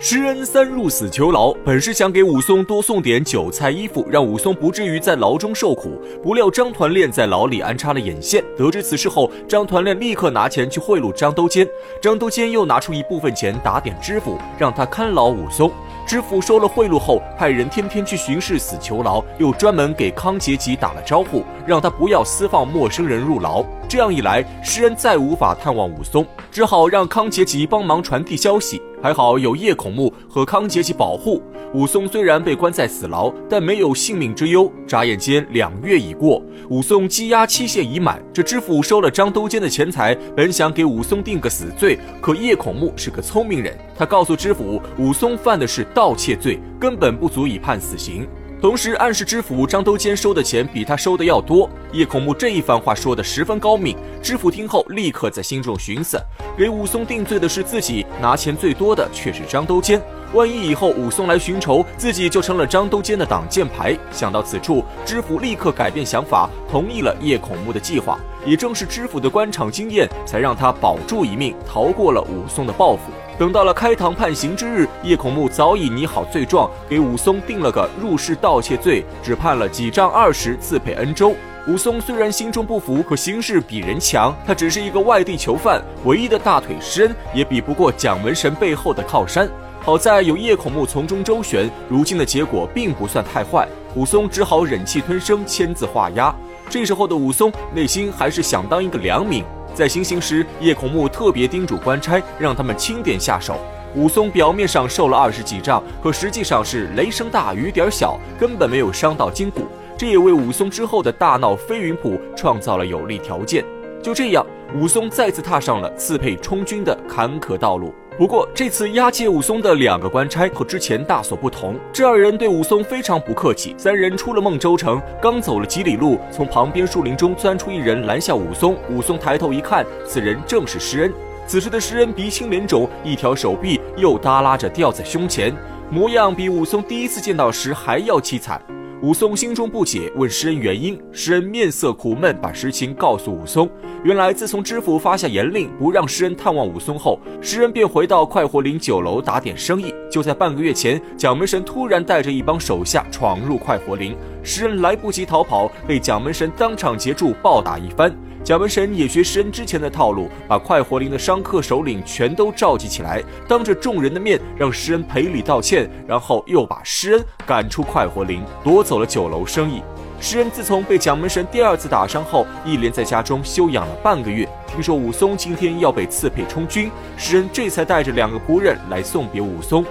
[0.00, 6.00] 施恩三入死囚牢，本是想给武松多送点酒菜衣服，让武松不至于在牢中受苦。
[6.22, 11.66] 不料张团练在牢里安插了眼线，得知此事后，张团练立刻拿钱去贿赂张都监。
[12.00, 15.68] 张都监又拿出一部分钱打点知府，让他看牢武松。
[16.08, 23.62] 知府收了贿赂后，派人天天去巡视死囚牢，又专门给康节吉打了招呼，让他不要私放陌生人入牢。
[23.86, 28.80] 这样一来，施恩再无法探望武松，只好让康节吉帮忙传递消息。
[29.00, 31.40] 还好有叶孔目和康节吉保护，
[31.72, 34.68] 武松虽然被关在死牢，但没有性命之忧。
[34.88, 38.20] 眨眼间两月已过，武松羁押期限已满。
[38.32, 48.24] 这知府收了张都监的钱财，本想给武松定个死罪，可叶孔目是个聪明人，他告诉知府，武松犯的是盗窃罪，根本不足以判死刑。
[48.62, 51.68] 同时暗示知府张都监收的钱比他收的要多。
[51.92, 56.16] 叶孔目这一番话说的十分高明，知府听后立刻在心中寻思：
[56.56, 60.00] 给武松定罪的是自己，拿钱最多的却是张都监。
[60.34, 63.96] 万一以后武松来寻仇，自己就成了张都监的挡箭牌。
[64.10, 68.18] 想到此处，知府立刻改变想法，同意了叶孔目的计划。
[68.44, 73.10] 也正是知府的官场经验，才让他保住一命，逃过了武松的报复。
[73.38, 81.34] 等到了开堂判刑之日，叶孔目早已拟好罪状，给武松定了个入室盗窃罪，只判了几丈二十，自配恩州。
[81.66, 89.48] 武松虽然心中不服，可形势比人强，他只是一个外地囚犯，唯一的大腿施恩也比不过蒋门神背后的靠山。
[89.80, 93.66] 好在有叶孔目从中周旋，如今的结果并不算太坏。
[93.94, 96.34] 武松只好忍气吞声，签字画押。
[96.68, 99.42] 这时候的武松内心还是想当一个良民。
[99.74, 103.56] 在行刑时，叶孔目特别叮嘱官差，让他们轻点下手。
[103.94, 109.62] 武松表面上受了二十几杖，可实际上是雷声大雨点小，根本没有伤到筋骨。
[109.96, 113.64] 这也为武松之后的大闹飞云浦创造了有利条件。
[114.02, 117.94] 就这样，武松再次踏上了刺配充军的坎坷道路。
[118.18, 123.76] 不过，这次押解武松的两个官差和之前大所不同，这二人对武松非常不客气。
[123.78, 128.76] 三人出了孟州城，刚走了几里路，从旁边树林中钻出一人拦下武松。
[128.90, 131.14] 武松抬头一看，此人正是施恩。
[131.46, 135.54] 此时的施恩鼻青脸肿，一条手臂又耷拉着吊在胸前，
[135.88, 138.60] 模样比武松第一次见到时还要凄惨。
[139.00, 141.00] 武松心中不解，问诗人原因。
[141.12, 143.70] 诗人面色苦闷，把实情告诉武松。
[144.02, 149.94] 原来，自从知府发下严令，不让诗人探望武松后，诗人便回到快活林酒楼打点生意。
[150.10, 158.12] 就在半个月前，蒋门神突然带着一帮手下闯入快活林，诗人来不及逃跑，被蒋门神当场截住，暴打一番。
[158.48, 169.82] 蒋门神也学施恩之前的套路，把快活林的商客首领全都召集起来，当着众人的面让施恩赔礼道歉，然后又把施恩赶出快活林，夺走了酒楼生意。
[170.18, 174.48] 施恩自从被蒋门神第二次打伤后，一连在家中休养了半个月。
[174.66, 179.84] 听说武松今天要被赐配充军，施恩这才带着两个仆人来送别武松。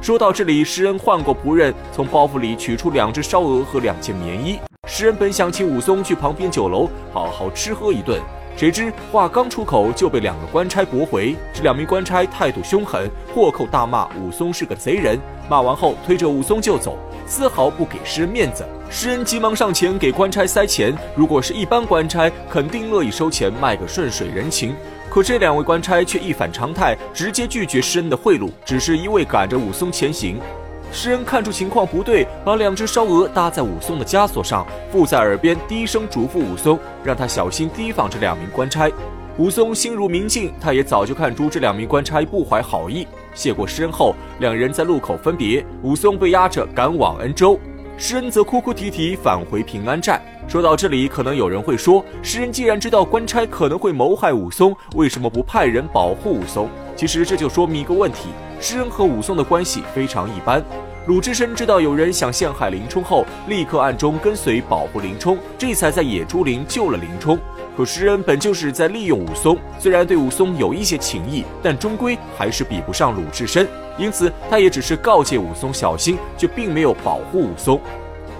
[0.00, 4.60] 说到这里，施恩换过仆人，从包袱里取出两只烧鹅和两件棉衣。
[4.86, 8.20] 施恩本想请武松去旁边酒楼好好吃喝一顿，
[8.56, 11.34] 谁知话刚出口就被两个官差驳回。
[11.52, 15.18] 这两名官差态度凶狠，破口大骂武松是个贼人。
[15.48, 18.64] 骂完后，推着武松就走，丝毫不给施恩面子。
[18.90, 24.74] 施恩急忙上前给官差塞钱，如果是一般官差，肯定乐意收钱卖个顺水人情。
[25.10, 30.40] 可这两位官差却一反常态，直接拒绝施恩的贿赂，只是一味赶着武松前行。
[30.94, 38.88] 诗恩看出情况不对，把两只烧鹅搭在武松的枷锁上，附在耳边低声嘱咐武松，让他小心提防这两名官差。
[39.36, 43.08] 武松心如明镜，他也早就看出这两名官差不怀好意。
[43.34, 47.58] 谢过诗恩后，两人在路口分别，武松被押着赶往恩州。
[47.96, 50.20] 施恩则哭哭啼啼返回平安寨。
[50.48, 56.68] 说到这里，可能有人会说，施恩既然知道官差可能会谋害武松，为什么不派人保护武松？
[56.96, 58.28] 其实这就说明一个问题：
[58.60, 60.62] 施恩和武松的关系非常一般。
[61.06, 67.38] 鲁智深知道有人想陷害林冲后，立刻暗中跟随保护林冲，这才在野猪林救了林冲。
[67.76, 73.66] 可施恩本就是在利用武松，虽然对武松有一些情谊，但终归还是比不上鲁智深。
[73.96, 77.80] 因此，他也只是告诫武松小心，却并没有保护武松。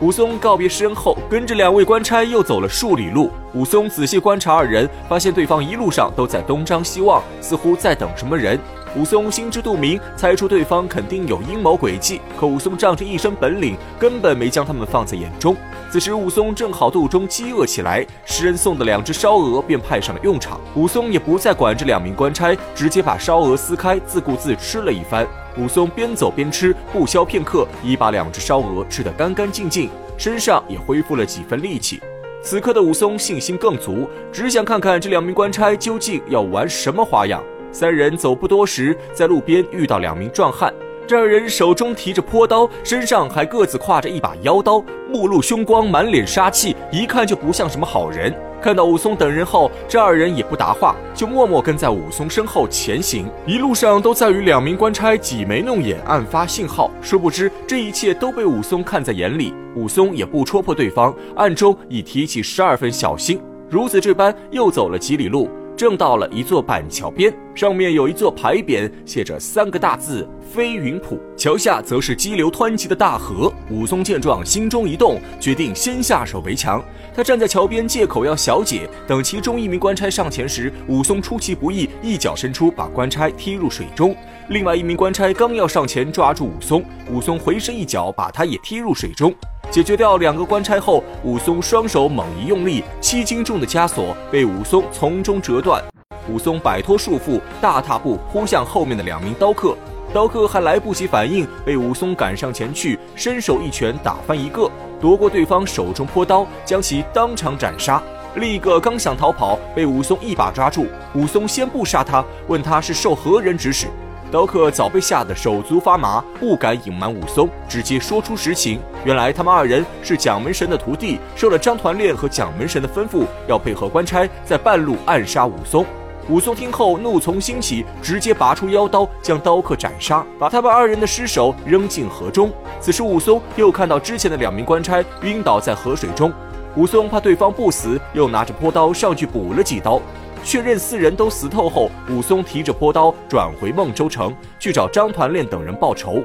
[0.01, 3.31] 武松告别施恩后，跟着两位官差又走了数里路。
[3.55, 8.59] 武松仔细观察二人，发现对方一路上都在东张西望，似乎在等什么人。
[8.97, 12.21] 武松心知肚明，猜出对方肯定有阴谋诡计。
[12.39, 15.57] 可武松仗着一身本领，根本没将他们放在眼中。
[15.91, 20.61] 此时武松正好肚中饥饿起来，食人送的两只烧鹅便派上了用场。
[20.77, 25.27] 武松也不再管这两名官差，直接把烧鹅撕开，自顾自吃了一番。
[25.59, 32.01] 武松边走边吃，不消片刻，已把两只烧鹅吃得干干净净，身上也恢复了几分力气。
[32.45, 37.43] 此刻的武松信心更足，只想看看这两名官差究竟要玩什么花样。
[37.75, 40.73] 三人走不多时，在路边遇到两名壮汉，
[41.09, 44.81] 这二人手中提着坡刀，身上还各自挎着一把腰刀，
[45.11, 48.33] 目露凶光，满脸杀气，一看就不像什么好人。
[48.63, 53.29] 看到武松等人后，这二人也不答话，就默默跟在武松身后前行。
[53.45, 56.89] 一路上都在与两名官差挤眉弄眼，暗发信号。
[57.03, 59.53] 殊不知，这一切都被武松看在眼里。
[59.75, 63.41] 武松也不戳破对方，暗中已提起十二分小心。
[63.69, 65.51] 如此这般，又走了几里路。
[65.77, 71.19] 正到了一座板桥边，上面有一座牌匾，写着三个大字“飞云浦”。
[71.37, 73.53] 桥下则是激流湍急的大河。
[73.71, 76.83] 武松见状，心中一动，决定先下手为强。
[77.13, 78.89] 他站在桥边，借口要小解。
[79.07, 84.15] 等其中一名官差上前时，武松出其不意，一脚伸出，把官差踢入水中。
[84.51, 89.35] 另外一名官差刚要上前抓住武松，武松回身一脚，把他也踢入水中。
[89.75, 95.83] 解决掉两个官差后，武松双手猛一用力，七斤重的枷锁被武松从中折断。
[96.29, 99.77] 武松摆脱束缚，大踏步扑向后面的两名刀客。
[100.13, 108.01] 刀客还来不及反应，被武松赶上前去，伸手一拳打翻一个，夺过对方手中坡刀，将其当场斩杀。
[108.37, 110.87] 另一个刚想逃跑，被武松一把抓住。
[111.17, 113.89] 武松先不杀他，问他是受何人指使。
[114.31, 118.81] 刀客早被吓得手足发麻，不敢隐瞒武松，直接说出实情。
[119.05, 125.87] 原来他们二人是蒋门神的徒弟，受了张团练和蒋门神的吩咐，要配合官差在半路暗杀武松。
[126.29, 132.51] 武松听后怒从心起，直接拔出腰刀将刀客斩杀，把他们二人的尸首扔进河中。
[132.81, 136.33] 此时武松又看到之前的两名官差晕倒在河水中，
[136.77, 140.01] 武松怕对方不死，又拿着坡刀上去补了几刀。
[140.45, 146.23] 确认四人都死透后，武松提着坡刀转回孟州城去找张团练等人报仇。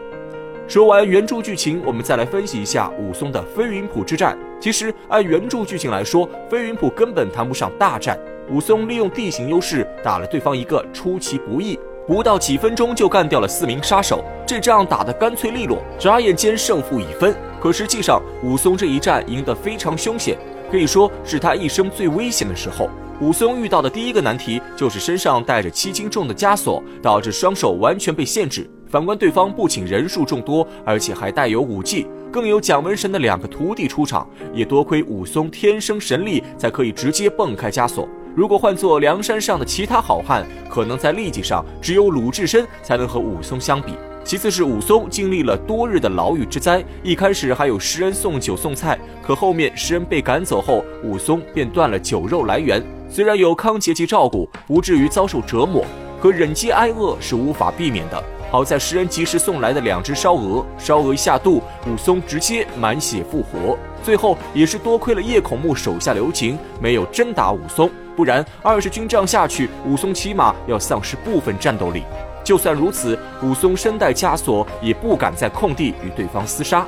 [0.67, 4.37] 说完原著剧情，我们再来分析一下武松的飞云浦之战。
[4.59, 8.19] 其实按原著剧情来说，飞云浦根本谈不上大战。
[8.51, 14.23] 武松利用地形优势打了对方一个出其不意，不到几分钟就干掉了四名杀手。
[14.45, 17.33] 这仗打得干脆利落，眨眼间胜负已分。
[17.59, 20.37] 可实际上，武松这一战赢得非常凶险，
[20.69, 22.89] 可以说是他一生最危险的时候。
[23.21, 28.69] 武松遇到的第一个难题就是身上带着七斤重的枷锁，导致双手完全被限制。
[28.87, 38.07] 反观对方不仅人数众多，而且还带有武技，更有蒋门神的两个徒弟出场，也多亏武松天生神力，才可以直接蹦开枷锁。
[38.33, 43.91] 如果换做梁山上的其他好汉，可能在力气上只有鲁智深才能和武松相比。
[44.23, 52.81] 其次是武松经历了多日的牢狱之灾，一开始还有施恩送酒送菜，可后面施恩被赶走后，武松便断了酒肉来源。
[53.11, 55.83] 虽然有康节节照顾，不至于遭受折磨，
[56.21, 58.23] 可忍饥挨饿是无法避免的。
[58.51, 63.75] 好在施恩及时送来的两只烧鹅，烧鹅一下肚，武松直接满血复活。
[64.03, 72.03] 最后也是多亏了叶孔目手下留情，没有真打武松，不然二十军仗下去，武松起码要丧失部分战斗力。
[72.43, 76.85] 就算如此，武松身带枷锁，也不敢在空地与对方厮杀。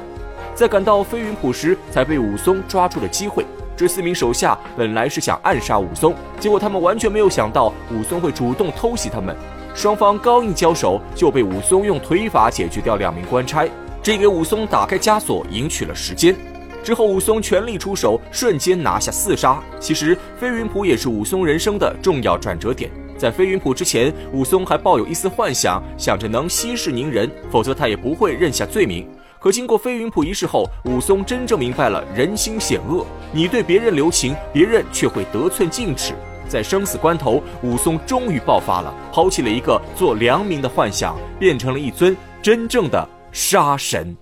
[0.54, 3.46] 在赶到飞云浦时，才被武松抓住了机会。
[3.82, 9.36] 这四名手下本来是想暗杀武松，结果他们完全没有想到武松会主动偷袭他们。
[9.74, 13.68] 双方刚一交手，就被武松用腿法解决掉两名官差，
[14.04, 16.36] 这给武松打开枷锁赢取了时间。
[16.84, 19.60] 之后，武松全力出手，瞬间拿下四杀。
[19.80, 22.88] 其实，飞云浦也是武松人生的重要转折点。
[23.18, 29.10] 在飞云浦之前，武松还抱有一丝幻想，想着能息事宁人，否则他也不会认下罪名。
[29.42, 36.14] 可经过飞云浦一事后，武松真正明白了人心险恶，你对别人留情，别人却会得寸进尺。
[36.48, 44.16] 在生死关头，武松终于爆发了，抛弃了一个做良民的幻想，变成了一尊真正的杀神。